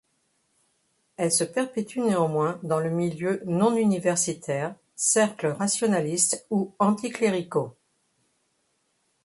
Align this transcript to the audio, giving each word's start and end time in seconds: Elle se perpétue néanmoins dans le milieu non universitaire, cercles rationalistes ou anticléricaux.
Elle 1.17 1.31
se 1.31 1.43
perpétue 1.43 1.99
néanmoins 1.99 2.59
dans 2.63 2.79
le 2.79 2.89
milieu 2.89 3.43
non 3.45 3.75
universitaire, 3.77 4.73
cercles 4.95 5.45
rationalistes 5.49 6.47
ou 6.49 6.73
anticléricaux. 6.79 7.77